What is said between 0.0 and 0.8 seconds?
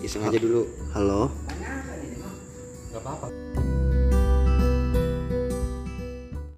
Ya, iseng aja dulu.